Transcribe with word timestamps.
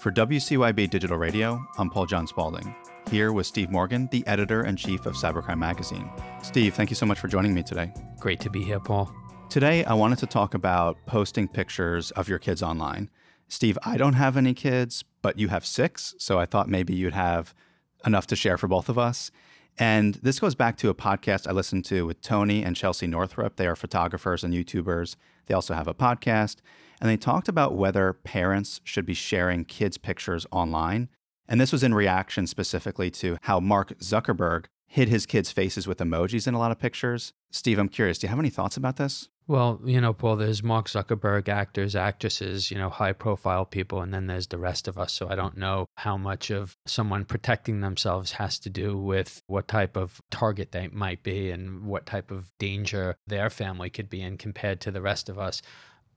For 0.00 0.12
WCYB 0.12 0.90
Digital 0.90 1.18
Radio, 1.18 1.60
I'm 1.76 1.90
Paul 1.90 2.06
John 2.06 2.28
Spaulding, 2.28 2.72
here 3.10 3.32
with 3.32 3.46
Steve 3.46 3.68
Morgan, 3.68 4.08
the 4.12 4.24
editor 4.28 4.64
in 4.64 4.76
chief 4.76 5.06
of 5.06 5.14
Cybercrime 5.14 5.58
Magazine. 5.58 6.08
Steve, 6.40 6.74
thank 6.74 6.88
you 6.88 6.94
so 6.94 7.04
much 7.04 7.18
for 7.18 7.26
joining 7.26 7.52
me 7.52 7.64
today. 7.64 7.92
Great 8.20 8.38
to 8.40 8.48
be 8.48 8.62
here, 8.62 8.78
Paul. 8.78 9.12
Today, 9.50 9.84
I 9.84 9.94
wanted 9.94 10.18
to 10.20 10.26
talk 10.26 10.54
about 10.54 10.98
posting 11.06 11.48
pictures 11.48 12.12
of 12.12 12.28
your 12.28 12.38
kids 12.38 12.62
online. 12.62 13.10
Steve, 13.48 13.76
I 13.82 13.96
don't 13.96 14.12
have 14.12 14.36
any 14.36 14.54
kids, 14.54 15.02
but 15.20 15.36
you 15.36 15.48
have 15.48 15.66
six, 15.66 16.14
so 16.18 16.38
I 16.38 16.46
thought 16.46 16.68
maybe 16.68 16.94
you'd 16.94 17.14
have 17.14 17.52
enough 18.06 18.28
to 18.28 18.36
share 18.36 18.56
for 18.56 18.68
both 18.68 18.88
of 18.88 18.98
us. 18.98 19.32
And 19.80 20.14
this 20.16 20.38
goes 20.38 20.54
back 20.54 20.76
to 20.76 20.90
a 20.90 20.94
podcast 20.94 21.48
I 21.48 21.52
listened 21.52 21.84
to 21.86 22.06
with 22.06 22.20
Tony 22.20 22.62
and 22.62 22.76
Chelsea 22.76 23.08
Northrup. 23.08 23.56
They 23.56 23.66
are 23.66 23.74
photographers 23.74 24.44
and 24.44 24.54
YouTubers. 24.54 25.16
They 25.46 25.54
also 25.54 25.74
have 25.74 25.88
a 25.88 25.94
podcast 25.94 26.58
and 27.00 27.08
they 27.08 27.16
talked 27.16 27.48
about 27.48 27.76
whether 27.76 28.12
parents 28.12 28.80
should 28.84 29.06
be 29.06 29.14
sharing 29.14 29.64
kids' 29.64 29.98
pictures 29.98 30.46
online. 30.50 31.08
And 31.48 31.60
this 31.60 31.72
was 31.72 31.82
in 31.82 31.94
reaction 31.94 32.46
specifically 32.46 33.10
to 33.12 33.38
how 33.42 33.60
Mark 33.60 33.98
Zuckerberg 34.00 34.66
hid 34.86 35.08
his 35.08 35.26
kids' 35.26 35.52
faces 35.52 35.86
with 35.86 35.98
emojis 35.98 36.46
in 36.46 36.54
a 36.54 36.58
lot 36.58 36.72
of 36.72 36.78
pictures. 36.78 37.32
Steve, 37.50 37.78
I'm 37.78 37.88
curious, 37.88 38.18
do 38.18 38.26
you 38.26 38.30
have 38.30 38.38
any 38.38 38.50
thoughts 38.50 38.76
about 38.76 38.96
this? 38.96 39.28
Well, 39.46 39.80
you 39.82 39.98
know, 39.98 40.12
Paul, 40.12 40.36
there's 40.36 40.62
Mark 40.62 40.88
Zuckerberg, 40.88 41.48
actors, 41.48 41.96
actresses, 41.96 42.70
you 42.70 42.76
know, 42.76 42.90
high 42.90 43.14
profile 43.14 43.64
people, 43.64 44.02
and 44.02 44.12
then 44.12 44.26
there's 44.26 44.48
the 44.48 44.58
rest 44.58 44.86
of 44.88 44.98
us. 44.98 45.14
So 45.14 45.26
I 45.30 45.36
don't 45.36 45.56
know 45.56 45.86
how 45.96 46.18
much 46.18 46.50
of 46.50 46.76
someone 46.86 47.24
protecting 47.24 47.80
themselves 47.80 48.32
has 48.32 48.58
to 48.60 48.70
do 48.70 48.98
with 48.98 49.40
what 49.46 49.66
type 49.66 49.96
of 49.96 50.20
target 50.30 50.72
they 50.72 50.88
might 50.88 51.22
be 51.22 51.50
and 51.50 51.86
what 51.86 52.04
type 52.04 52.30
of 52.30 52.52
danger 52.58 53.16
their 53.26 53.48
family 53.48 53.88
could 53.88 54.10
be 54.10 54.20
in 54.20 54.36
compared 54.36 54.82
to 54.82 54.90
the 54.90 55.00
rest 55.00 55.30
of 55.30 55.38
us 55.38 55.62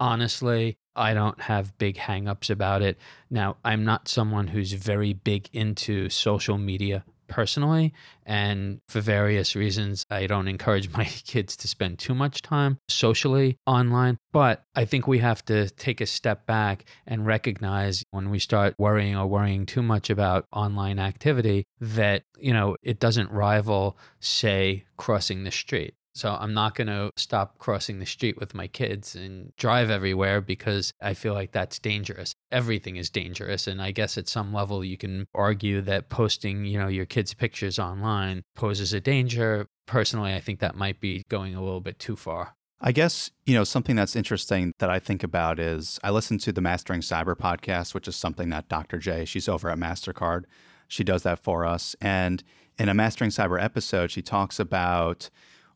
honestly, 0.01 0.77
I 0.95 1.13
don't 1.13 1.39
have 1.39 1.77
big 1.77 1.95
hangups 1.95 2.49
about 2.49 2.81
it. 2.81 2.97
Now, 3.29 3.57
I'm 3.63 3.85
not 3.85 4.09
someone 4.09 4.47
who's 4.47 4.73
very 4.73 5.13
big 5.13 5.47
into 5.53 6.09
social 6.09 6.57
media 6.57 7.05
personally. 7.27 7.93
And 8.25 8.81
for 8.89 8.99
various 8.99 9.55
reasons, 9.55 10.05
I 10.09 10.27
don't 10.27 10.49
encourage 10.49 10.89
my 10.97 11.05
kids 11.05 11.55
to 11.57 11.67
spend 11.67 11.99
too 11.99 12.13
much 12.13 12.41
time 12.41 12.79
socially 12.89 13.57
online. 13.65 14.17
But 14.33 14.63
I 14.75 14.85
think 14.85 15.07
we 15.07 15.19
have 15.19 15.45
to 15.45 15.69
take 15.69 16.01
a 16.01 16.05
step 16.05 16.45
back 16.45 16.83
and 17.07 17.25
recognize 17.25 18.03
when 18.09 18.31
we 18.31 18.39
start 18.39 18.73
worrying 18.77 19.15
or 19.15 19.27
worrying 19.27 19.65
too 19.65 19.83
much 19.83 20.09
about 20.09 20.45
online 20.51 20.99
activity 20.99 21.65
that, 21.79 22.23
you 22.37 22.53
know, 22.53 22.75
it 22.81 22.99
doesn't 22.99 23.31
rival, 23.31 23.97
say, 24.19 24.83
crossing 24.97 25.43
the 25.43 25.51
street. 25.51 25.93
So 26.13 26.35
I'm 26.39 26.53
not 26.53 26.75
going 26.75 26.87
to 26.87 27.11
stop 27.15 27.57
crossing 27.57 27.99
the 27.99 28.05
street 28.05 28.37
with 28.37 28.53
my 28.53 28.67
kids 28.67 29.15
and 29.15 29.55
drive 29.55 29.89
everywhere 29.89 30.41
because 30.41 30.93
I 31.01 31.13
feel 31.13 31.33
like 31.33 31.51
that's 31.51 31.79
dangerous. 31.79 32.33
Everything 32.51 32.97
is 32.97 33.09
dangerous 33.09 33.67
and 33.67 33.81
I 33.81 33.91
guess 33.91 34.17
at 34.17 34.27
some 34.27 34.53
level 34.53 34.83
you 34.83 34.97
can 34.97 35.25
argue 35.33 35.81
that 35.81 36.09
posting, 36.09 36.65
you 36.65 36.77
know, 36.77 36.87
your 36.87 37.05
kids 37.05 37.33
pictures 37.33 37.79
online 37.79 38.43
poses 38.55 38.93
a 38.93 38.99
danger. 38.99 39.67
Personally, 39.87 40.33
I 40.33 40.39
think 40.39 40.59
that 40.59 40.75
might 40.75 40.99
be 40.99 41.23
going 41.29 41.55
a 41.55 41.63
little 41.63 41.81
bit 41.81 41.99
too 41.99 42.15
far. 42.15 42.55
I 42.83 42.91
guess, 42.91 43.29
you 43.45 43.53
know, 43.53 43.63
something 43.63 43.95
that's 43.95 44.15
interesting 44.15 44.73
that 44.79 44.89
I 44.89 44.97
think 44.97 45.23
about 45.23 45.59
is 45.59 45.99
I 46.03 46.09
listen 46.09 46.39
to 46.39 46.51
the 46.51 46.61
Mastering 46.61 47.01
Cyber 47.01 47.35
podcast, 47.35 47.93
which 47.93 48.07
is 48.07 48.15
something 48.15 48.49
that 48.49 48.69
Dr. 48.69 48.97
Jay, 48.97 49.23
she's 49.23 49.47
over 49.47 49.69
at 49.69 49.77
MasterCard. 49.77 50.45
She 50.87 51.03
does 51.03 51.21
that 51.21 51.39
for 51.39 51.63
us. 51.63 51.95
And 52.01 52.43
in 52.79 52.89
a 52.89 52.95
Mastering 52.95 53.29
Cyber 53.29 53.61
episode, 53.61 54.09
she 54.09 54.23
talks 54.23 54.59
about 54.59 55.29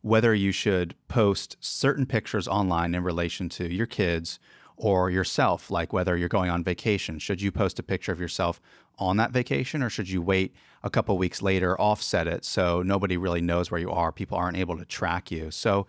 whether 0.06 0.32
you 0.32 0.52
should 0.52 0.94
post 1.08 1.56
certain 1.58 2.06
pictures 2.06 2.46
online 2.46 2.94
in 2.94 3.02
relation 3.02 3.48
to 3.48 3.74
your 3.74 3.86
kids 3.86 4.38
or 4.76 5.10
yourself, 5.10 5.68
like 5.68 5.92
whether 5.92 6.16
you're 6.16 6.28
going 6.28 6.48
on 6.48 6.62
vacation. 6.62 7.18
Should 7.18 7.42
you 7.42 7.50
post 7.50 7.80
a 7.80 7.82
picture 7.82 8.12
of 8.12 8.20
yourself 8.20 8.60
on 9.00 9.16
that 9.16 9.32
vacation 9.32 9.82
or 9.82 9.90
should 9.90 10.08
you 10.08 10.22
wait 10.22 10.54
a 10.84 10.90
couple 10.90 11.18
weeks 11.18 11.42
later, 11.42 11.76
offset 11.80 12.28
it 12.28 12.44
so 12.44 12.82
nobody 12.82 13.16
really 13.16 13.40
knows 13.40 13.68
where 13.68 13.80
you 13.80 13.90
are? 13.90 14.12
People 14.12 14.38
aren't 14.38 14.56
able 14.56 14.78
to 14.78 14.84
track 14.84 15.32
you. 15.32 15.50
So 15.50 15.88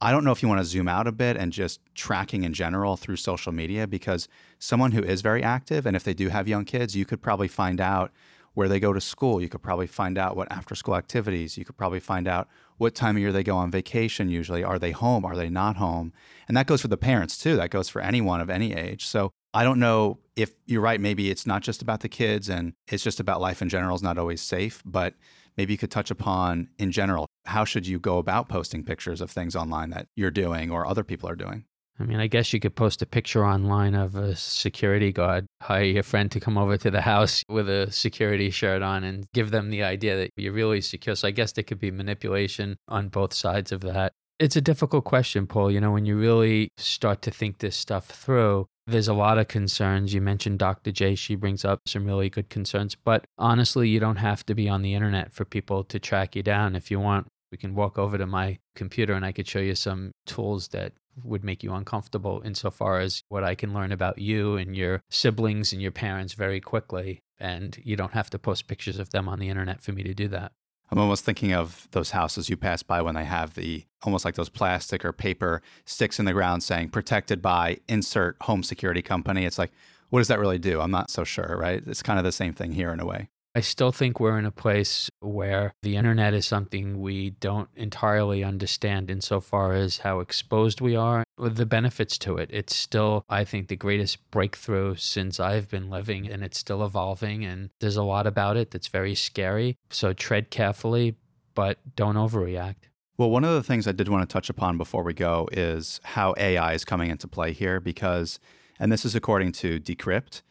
I 0.00 0.12
don't 0.12 0.24
know 0.24 0.32
if 0.32 0.42
you 0.42 0.48
want 0.48 0.62
to 0.62 0.64
zoom 0.64 0.88
out 0.88 1.06
a 1.06 1.12
bit 1.12 1.36
and 1.36 1.52
just 1.52 1.80
tracking 1.94 2.44
in 2.44 2.54
general 2.54 2.96
through 2.96 3.16
social 3.16 3.52
media 3.52 3.86
because 3.86 4.28
someone 4.58 4.92
who 4.92 5.02
is 5.02 5.20
very 5.20 5.42
active, 5.42 5.84
and 5.84 5.94
if 5.94 6.04
they 6.04 6.14
do 6.14 6.30
have 6.30 6.48
young 6.48 6.64
kids, 6.64 6.96
you 6.96 7.04
could 7.04 7.20
probably 7.20 7.48
find 7.48 7.82
out 7.82 8.12
where 8.58 8.66
they 8.66 8.80
go 8.80 8.92
to 8.92 9.00
school. 9.00 9.40
You 9.40 9.48
could 9.48 9.62
probably 9.62 9.86
find 9.86 10.18
out 10.18 10.36
what 10.36 10.50
after 10.50 10.74
school 10.74 10.96
activities. 10.96 11.56
You 11.56 11.64
could 11.64 11.76
probably 11.76 12.00
find 12.00 12.26
out 12.26 12.48
what 12.76 12.92
time 12.92 13.14
of 13.14 13.22
year 13.22 13.30
they 13.30 13.44
go 13.44 13.56
on 13.56 13.70
vacation 13.70 14.28
usually. 14.28 14.64
Are 14.64 14.80
they 14.80 14.90
home? 14.90 15.24
Are 15.24 15.36
they 15.36 15.48
not 15.48 15.76
home? 15.76 16.12
And 16.48 16.56
that 16.56 16.66
goes 16.66 16.82
for 16.82 16.88
the 16.88 16.96
parents 16.96 17.38
too. 17.38 17.54
That 17.54 17.70
goes 17.70 17.88
for 17.88 18.02
anyone 18.02 18.40
of 18.40 18.50
any 18.50 18.74
age. 18.74 19.06
So 19.06 19.30
I 19.54 19.62
don't 19.62 19.78
know 19.78 20.18
if 20.34 20.54
you're 20.66 20.80
right. 20.80 21.00
Maybe 21.00 21.30
it's 21.30 21.46
not 21.46 21.62
just 21.62 21.82
about 21.82 22.00
the 22.00 22.08
kids 22.08 22.48
and 22.48 22.72
it's 22.88 23.04
just 23.04 23.20
about 23.20 23.40
life 23.40 23.62
in 23.62 23.68
general 23.68 23.94
is 23.94 24.02
not 24.02 24.18
always 24.18 24.40
safe, 24.40 24.82
but 24.84 25.14
maybe 25.56 25.72
you 25.72 25.78
could 25.78 25.92
touch 25.92 26.10
upon 26.10 26.68
in 26.78 26.90
general 26.90 27.26
how 27.44 27.64
should 27.64 27.86
you 27.86 28.00
go 28.00 28.18
about 28.18 28.48
posting 28.48 28.82
pictures 28.82 29.20
of 29.20 29.30
things 29.30 29.54
online 29.54 29.90
that 29.90 30.08
you're 30.16 30.32
doing 30.32 30.72
or 30.72 30.84
other 30.84 31.04
people 31.04 31.28
are 31.28 31.36
doing 31.36 31.64
I 32.00 32.04
mean, 32.04 32.20
I 32.20 32.28
guess 32.28 32.52
you 32.52 32.60
could 32.60 32.76
post 32.76 33.02
a 33.02 33.06
picture 33.06 33.44
online 33.44 33.94
of 33.94 34.14
a 34.14 34.36
security 34.36 35.12
guard, 35.12 35.46
hire 35.62 35.82
your 35.82 36.02
friend 36.02 36.30
to 36.30 36.40
come 36.40 36.56
over 36.56 36.76
to 36.76 36.90
the 36.90 37.00
house 37.00 37.42
with 37.48 37.68
a 37.68 37.90
security 37.90 38.50
shirt 38.50 38.82
on 38.82 39.02
and 39.02 39.26
give 39.34 39.50
them 39.50 39.70
the 39.70 39.82
idea 39.82 40.16
that 40.16 40.30
you're 40.36 40.52
really 40.52 40.80
secure. 40.80 41.16
So 41.16 41.28
I 41.28 41.32
guess 41.32 41.52
there 41.52 41.64
could 41.64 41.80
be 41.80 41.90
manipulation 41.90 42.76
on 42.86 43.08
both 43.08 43.34
sides 43.34 43.72
of 43.72 43.80
that. 43.80 44.12
It's 44.38 44.54
a 44.54 44.60
difficult 44.60 45.04
question, 45.04 45.48
Paul. 45.48 45.72
You 45.72 45.80
know, 45.80 45.90
when 45.90 46.06
you 46.06 46.16
really 46.16 46.68
start 46.76 47.22
to 47.22 47.32
think 47.32 47.58
this 47.58 47.76
stuff 47.76 48.06
through, 48.06 48.66
there's 48.86 49.08
a 49.08 49.14
lot 49.14 49.36
of 49.36 49.48
concerns. 49.48 50.14
You 50.14 50.20
mentioned 50.20 50.60
Dr. 50.60 50.92
Jay, 50.92 51.16
she 51.16 51.34
brings 51.34 51.64
up 51.64 51.80
some 51.86 52.06
really 52.06 52.30
good 52.30 52.48
concerns, 52.48 52.94
but 52.94 53.24
honestly, 53.36 53.88
you 53.88 53.98
don't 53.98 54.16
have 54.16 54.46
to 54.46 54.54
be 54.54 54.68
on 54.68 54.82
the 54.82 54.94
internet 54.94 55.32
for 55.32 55.44
people 55.44 55.82
to 55.84 55.98
track 55.98 56.36
you 56.36 56.44
down. 56.44 56.76
If 56.76 56.90
you 56.90 57.00
want, 57.00 57.26
we 57.50 57.58
can 57.58 57.74
walk 57.74 57.98
over 57.98 58.18
to 58.18 58.26
my 58.26 58.58
computer 58.74 59.14
and 59.14 59.24
I 59.24 59.32
could 59.32 59.48
show 59.48 59.60
you 59.60 59.74
some 59.74 60.12
tools 60.26 60.68
that 60.68 60.92
would 61.24 61.44
make 61.44 61.62
you 61.62 61.72
uncomfortable 61.72 62.42
insofar 62.44 63.00
as 63.00 63.22
what 63.28 63.44
I 63.44 63.54
can 63.54 63.74
learn 63.74 63.92
about 63.92 64.18
you 64.18 64.56
and 64.56 64.76
your 64.76 65.02
siblings 65.10 65.72
and 65.72 65.82
your 65.82 65.90
parents 65.90 66.34
very 66.34 66.60
quickly. 66.60 67.20
And 67.40 67.78
you 67.82 67.96
don't 67.96 68.14
have 68.14 68.30
to 68.30 68.38
post 68.38 68.66
pictures 68.66 68.98
of 68.98 69.10
them 69.10 69.28
on 69.28 69.38
the 69.38 69.48
internet 69.48 69.80
for 69.80 69.92
me 69.92 70.02
to 70.02 70.14
do 70.14 70.28
that. 70.28 70.52
I'm 70.90 70.98
almost 70.98 71.24
thinking 71.24 71.52
of 71.52 71.86
those 71.90 72.12
houses 72.12 72.48
you 72.48 72.56
pass 72.56 72.82
by 72.82 73.02
when 73.02 73.14
they 73.14 73.24
have 73.24 73.54
the 73.54 73.84
almost 74.02 74.24
like 74.24 74.36
those 74.36 74.48
plastic 74.48 75.04
or 75.04 75.12
paper 75.12 75.60
sticks 75.84 76.18
in 76.18 76.24
the 76.24 76.32
ground 76.32 76.62
saying 76.62 76.88
protected 76.90 77.42
by 77.42 77.78
insert 77.88 78.36
home 78.42 78.62
security 78.62 79.02
company. 79.02 79.44
It's 79.44 79.58
like, 79.58 79.72
what 80.10 80.20
does 80.20 80.28
that 80.28 80.38
really 80.38 80.58
do? 80.58 80.80
I'm 80.80 80.90
not 80.90 81.10
so 81.10 81.24
sure, 81.24 81.56
right? 81.58 81.82
It's 81.86 82.02
kind 82.02 82.18
of 82.18 82.24
the 82.24 82.32
same 82.32 82.54
thing 82.54 82.72
here 82.72 82.90
in 82.90 83.00
a 83.00 83.06
way. 83.06 83.28
I 83.54 83.60
still 83.60 83.92
think 83.92 84.20
we're 84.20 84.38
in 84.38 84.44
a 84.44 84.52
place 84.52 85.10
where 85.20 85.72
the 85.82 85.96
internet 85.96 86.34
is 86.34 86.46
something 86.46 87.00
we 87.00 87.30
don't 87.30 87.68
entirely 87.74 88.44
understand 88.44 89.10
insofar 89.10 89.72
as 89.72 89.98
how 89.98 90.20
exposed 90.20 90.80
we 90.80 90.94
are 90.94 91.24
with 91.38 91.56
the 91.56 91.66
benefits 91.66 92.18
to 92.18 92.36
it. 92.36 92.50
It's 92.52 92.76
still, 92.76 93.24
I 93.28 93.44
think, 93.44 93.68
the 93.68 93.76
greatest 93.76 94.30
breakthrough 94.30 94.96
since 94.96 95.40
I've 95.40 95.68
been 95.68 95.90
living, 95.90 96.28
and 96.28 96.44
it's 96.44 96.58
still 96.58 96.84
evolving. 96.84 97.44
And 97.44 97.70
there's 97.80 97.96
a 97.96 98.02
lot 98.02 98.26
about 98.26 98.56
it 98.56 98.70
that's 98.70 98.88
very 98.88 99.14
scary. 99.14 99.76
So 99.90 100.12
tread 100.12 100.50
carefully, 100.50 101.16
but 101.54 101.78
don't 101.96 102.16
overreact. 102.16 102.88
Well, 103.16 103.30
one 103.30 103.44
of 103.44 103.54
the 103.54 103.64
things 103.64 103.88
I 103.88 103.92
did 103.92 104.08
want 104.08 104.28
to 104.28 104.32
touch 104.32 104.48
upon 104.48 104.78
before 104.78 105.02
we 105.02 105.14
go 105.14 105.48
is 105.50 106.00
how 106.04 106.34
AI 106.36 106.74
is 106.74 106.84
coming 106.84 107.10
into 107.10 107.26
play 107.26 107.52
here 107.52 107.80
because, 107.80 108.38
and 108.78 108.92
this 108.92 109.04
is 109.04 109.16
according 109.16 109.50
to 109.52 109.80
Decrypt, 109.80 110.42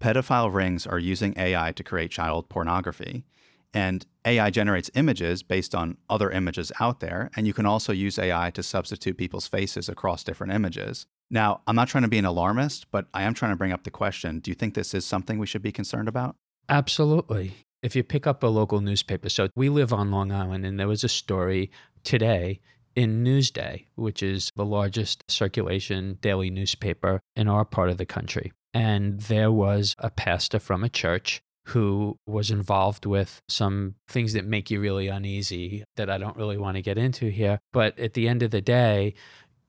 pedophile 0.00 0.52
rings 0.52 0.86
are 0.86 0.98
using 0.98 1.34
AI 1.36 1.72
to 1.72 1.84
create 1.84 2.10
child 2.10 2.48
pornography. 2.48 3.24
And 3.74 4.06
AI 4.24 4.50
generates 4.50 4.90
images 4.94 5.42
based 5.42 5.74
on 5.74 5.98
other 6.08 6.30
images 6.30 6.72
out 6.80 7.00
there. 7.00 7.30
And 7.36 7.46
you 7.46 7.52
can 7.52 7.66
also 7.66 7.92
use 7.92 8.18
AI 8.18 8.50
to 8.52 8.62
substitute 8.62 9.18
people's 9.18 9.46
faces 9.46 9.88
across 9.88 10.24
different 10.24 10.52
images. 10.52 11.06
Now, 11.30 11.60
I'm 11.66 11.76
not 11.76 11.88
trying 11.88 12.02
to 12.02 12.08
be 12.08 12.18
an 12.18 12.24
alarmist, 12.24 12.90
but 12.90 13.06
I 13.12 13.22
am 13.24 13.34
trying 13.34 13.52
to 13.52 13.56
bring 13.56 13.72
up 13.72 13.84
the 13.84 13.90
question 13.90 14.38
do 14.40 14.50
you 14.50 14.54
think 14.54 14.74
this 14.74 14.94
is 14.94 15.04
something 15.04 15.38
we 15.38 15.46
should 15.46 15.62
be 15.62 15.72
concerned 15.72 16.08
about? 16.08 16.36
Absolutely. 16.68 17.54
If 17.82 17.94
you 17.94 18.02
pick 18.02 18.26
up 18.26 18.42
a 18.42 18.46
local 18.46 18.80
newspaper, 18.80 19.28
so 19.28 19.48
we 19.54 19.68
live 19.68 19.92
on 19.92 20.10
Long 20.10 20.32
Island, 20.32 20.64
and 20.64 20.80
there 20.80 20.88
was 20.88 21.04
a 21.04 21.08
story 21.08 21.70
today 22.02 22.60
in 22.94 23.22
Newsday, 23.22 23.84
which 23.94 24.22
is 24.22 24.50
the 24.56 24.64
largest 24.64 25.22
circulation 25.30 26.18
daily 26.22 26.50
newspaper 26.50 27.20
in 27.36 27.46
our 27.46 27.64
part 27.64 27.90
of 27.90 27.98
the 27.98 28.06
country. 28.06 28.52
And 28.74 29.20
there 29.22 29.50
was 29.50 29.94
a 29.98 30.10
pastor 30.10 30.58
from 30.58 30.84
a 30.84 30.88
church 30.88 31.40
who 31.68 32.16
was 32.26 32.50
involved 32.50 33.06
with 33.06 33.42
some 33.48 33.96
things 34.08 34.34
that 34.34 34.44
make 34.44 34.70
you 34.70 34.80
really 34.80 35.08
uneasy 35.08 35.84
that 35.96 36.08
I 36.08 36.16
don't 36.16 36.36
really 36.36 36.56
want 36.56 36.76
to 36.76 36.82
get 36.82 36.96
into 36.96 37.28
here. 37.28 37.58
But 37.72 37.98
at 37.98 38.14
the 38.14 38.28
end 38.28 38.42
of 38.42 38.52
the 38.52 38.60
day, 38.60 39.14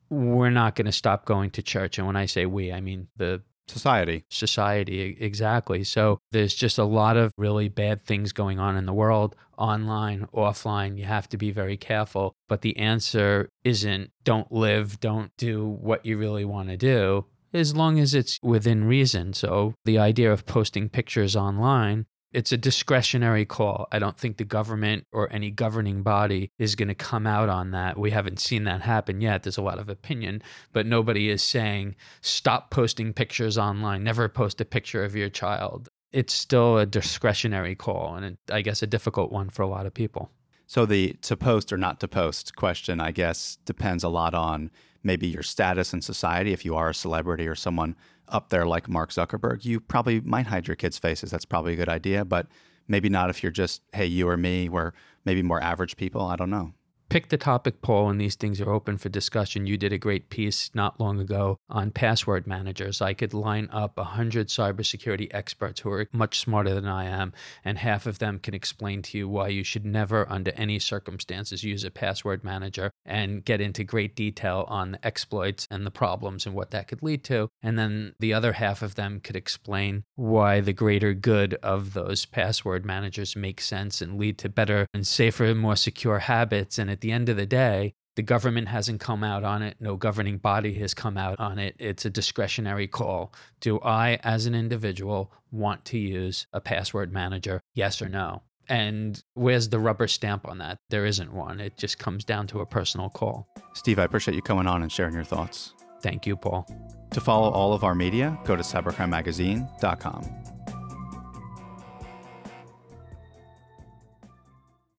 we're 0.09 0.51
not 0.51 0.75
going 0.75 0.85
to 0.85 0.91
stop 0.91 1.25
going 1.25 1.49
to 1.51 1.63
church. 1.63 1.97
And 1.97 2.05
when 2.05 2.15
I 2.15 2.27
say 2.27 2.45
we, 2.45 2.71
I 2.71 2.81
mean 2.81 3.07
the 3.17 3.41
society. 3.67 4.25
Society, 4.29 5.17
exactly. 5.19 5.83
So 5.83 6.19
there's 6.31 6.53
just 6.53 6.77
a 6.77 6.83
lot 6.83 7.17
of 7.17 7.31
really 7.37 7.67
bad 7.67 8.01
things 8.01 8.31
going 8.31 8.59
on 8.59 8.77
in 8.77 8.85
the 8.85 8.93
world, 8.93 9.35
online, 9.57 10.27
offline. 10.33 10.97
You 10.97 11.05
have 11.05 11.27
to 11.29 11.37
be 11.37 11.51
very 11.51 11.77
careful. 11.77 12.35
But 12.47 12.61
the 12.61 12.77
answer 12.77 13.49
isn't 13.63 14.11
don't 14.23 14.51
live, 14.51 14.99
don't 14.99 15.31
do 15.37 15.65
what 15.67 16.05
you 16.05 16.17
really 16.17 16.45
want 16.45 16.69
to 16.69 16.77
do 16.77 17.25
as 17.57 17.75
long 17.75 17.99
as 17.99 18.13
it's 18.13 18.39
within 18.41 18.85
reason. 18.85 19.33
So 19.33 19.73
the 19.85 19.99
idea 19.99 20.31
of 20.31 20.45
posting 20.45 20.89
pictures 20.89 21.35
online 21.35 22.05
it's 22.33 22.51
a 22.51 22.57
discretionary 22.57 23.45
call. 23.45 23.87
I 23.91 23.99
don't 23.99 24.17
think 24.17 24.37
the 24.37 24.43
government 24.43 25.07
or 25.11 25.31
any 25.31 25.49
governing 25.49 26.03
body 26.03 26.51
is 26.59 26.75
going 26.75 26.89
to 26.89 26.95
come 26.95 27.25
out 27.25 27.49
on 27.49 27.71
that. 27.71 27.97
We 27.97 28.11
haven't 28.11 28.39
seen 28.39 28.65
that 28.65 28.81
happen 28.81 29.21
yet. 29.21 29.43
There's 29.43 29.57
a 29.57 29.63
lot 29.63 29.79
of 29.79 29.89
opinion, 29.89 30.41
but 30.73 30.85
nobody 30.85 31.29
is 31.29 31.41
saying 31.41 31.95
stop 32.21 32.69
posting 32.69 33.13
pictures 33.13 33.57
online, 33.57 34.03
never 34.03 34.27
post 34.27 34.59
a 34.61 34.65
picture 34.65 35.03
of 35.03 35.15
your 35.15 35.29
child. 35.29 35.89
It's 36.11 36.33
still 36.33 36.77
a 36.77 36.85
discretionary 36.85 37.75
call, 37.75 38.15
and 38.15 38.37
I 38.51 38.61
guess 38.61 38.81
a 38.81 38.87
difficult 38.87 39.31
one 39.31 39.49
for 39.49 39.61
a 39.61 39.67
lot 39.67 39.85
of 39.85 39.93
people. 39.93 40.31
So 40.67 40.85
the 40.85 41.13
to 41.21 41.37
post 41.37 41.71
or 41.71 41.77
not 41.77 41.99
to 42.01 42.07
post 42.07 42.55
question, 42.55 42.99
I 42.99 43.11
guess, 43.11 43.57
depends 43.65 44.03
a 44.03 44.09
lot 44.09 44.33
on 44.33 44.69
maybe 45.01 45.27
your 45.27 45.41
status 45.41 45.93
in 45.93 46.01
society. 46.01 46.51
If 46.51 46.65
you 46.65 46.75
are 46.75 46.89
a 46.89 46.93
celebrity 46.93 47.47
or 47.47 47.55
someone 47.55 47.95
up 48.27 48.49
there 48.49 48.65
like 48.65 48.89
Mark 48.89 49.11
Zuckerberg, 49.11 49.63
you 49.63 49.79
probably 49.79 50.19
might 50.19 50.47
hide 50.47 50.67
your 50.67 50.75
kids' 50.75 50.99
faces. 50.99 51.31
That's 51.31 51.45
probably 51.45 51.73
a 51.73 51.77
good 51.77 51.87
idea, 51.87 52.25
but 52.25 52.47
maybe 52.87 53.07
not 53.07 53.29
if 53.29 53.41
you're 53.41 53.51
just, 53.51 53.81
hey, 53.93 54.05
you 54.05 54.27
or 54.27 54.35
me, 54.35 54.67
we're 54.67 54.91
maybe 55.23 55.41
more 55.41 55.63
average 55.63 55.95
people. 55.95 56.21
I 56.21 56.35
don't 56.35 56.49
know 56.49 56.73
pick 57.09 57.29
the 57.29 57.37
topic 57.37 57.81
Paul 57.81 58.09
and 58.09 58.19
these 58.19 58.35
things 58.35 58.59
are 58.59 58.71
open 58.71 58.97
for 58.97 59.09
discussion. 59.09 59.67
You 59.67 59.77
did 59.77 59.93
a 59.93 59.97
great 59.97 60.29
piece 60.29 60.69
not 60.73 60.99
long 60.99 61.19
ago 61.19 61.57
on 61.69 61.91
password 61.91 62.47
managers. 62.47 63.01
I 63.01 63.13
could 63.13 63.33
line 63.33 63.69
up 63.71 63.97
100 63.97 64.47
cybersecurity 64.47 65.27
experts 65.31 65.81
who 65.81 65.91
are 65.91 66.07
much 66.11 66.39
smarter 66.39 66.73
than 66.73 66.87
I 66.87 67.05
am, 67.05 67.33
and 67.63 67.77
half 67.77 68.05
of 68.05 68.19
them 68.19 68.39
can 68.39 68.53
explain 68.53 69.01
to 69.03 69.17
you 69.17 69.27
why 69.29 69.47
you 69.49 69.63
should 69.63 69.85
never, 69.85 70.29
under 70.29 70.51
any 70.51 70.79
circumstances, 70.79 71.63
use 71.63 71.83
a 71.83 71.91
password 71.91 72.43
manager 72.43 72.91
and 73.07 73.43
get 73.43 73.61
into 73.61 73.83
great 73.83 74.15
detail 74.15 74.65
on 74.67 74.91
the 74.91 75.05
exploits 75.05 75.67
and 75.71 75.85
the 75.85 75.91
problems 75.91 76.45
and 76.45 76.55
what 76.55 76.71
that 76.71 76.87
could 76.87 77.03
lead 77.03 77.23
to. 77.25 77.49
And 77.61 77.77
then 77.77 78.13
the 78.19 78.33
other 78.33 78.53
half 78.53 78.81
of 78.81 78.95
them 78.95 79.19
could 79.19 79.35
explain 79.35 80.03
why 80.15 80.61
the 80.61 80.73
greater 80.73 81.13
good 81.13 81.55
of 81.55 81.93
those 81.93 82.25
password 82.25 82.85
managers 82.85 83.35
make 83.35 83.61
sense 83.61 84.01
and 84.01 84.17
lead 84.19 84.37
to 84.39 84.49
better 84.49 84.87
and 84.93 85.05
safer 85.05 85.53
more 85.55 85.75
secure 85.75 86.19
habits. 86.19 86.77
And 86.77 86.89
at 86.89 87.01
the 87.01 87.11
end 87.11 87.29
of 87.29 87.37
the 87.37 87.45
day, 87.45 87.93
the 88.17 88.23
government 88.23 88.67
hasn't 88.67 88.99
come 88.99 89.23
out 89.23 89.43
on 89.43 89.61
it. 89.61 89.77
No 89.79 89.95
governing 89.95 90.39
body 90.39 90.73
has 90.79 90.95
come 90.95 91.17
out 91.17 91.39
on 91.39 91.59
it. 91.59 91.75
It's 91.77 92.03
a 92.03 92.09
discretionary 92.09 92.87
call. 92.87 93.31
Do 93.61 93.79
I, 93.81 94.19
as 94.23 94.47
an 94.47 94.55
individual, 94.55 95.31
want 95.51 95.85
to 95.85 95.99
use 95.99 96.47
a 96.51 96.59
password 96.59 97.13
manager? 97.13 97.61
Yes 97.75 98.01
or 98.01 98.09
no? 98.09 98.41
And 98.69 99.21
where's 99.33 99.69
the 99.69 99.79
rubber 99.79 100.07
stamp 100.07 100.47
on 100.47 100.57
that? 100.57 100.79
There 100.89 101.05
isn't 101.05 101.31
one. 101.33 101.59
It 101.59 101.77
just 101.77 101.99
comes 101.99 102.25
down 102.25 102.47
to 102.47 102.59
a 102.59 102.65
personal 102.65 103.09
call. 103.09 103.47
Steve, 103.73 103.99
I 103.99 104.03
appreciate 104.03 104.35
you 104.35 104.41
coming 104.41 104.67
on 104.67 104.81
and 104.81 104.91
sharing 104.91 105.13
your 105.13 105.23
thoughts. 105.23 105.73
Thank 106.01 106.27
you, 106.27 106.35
Paul. 106.35 106.67
To 107.11 107.21
follow 107.21 107.49
all 107.49 107.73
of 107.73 107.83
our 107.83 107.95
media, 107.95 108.37
go 108.45 108.55
to 108.55 108.63
cybercrimemagazine.com. 108.63 110.56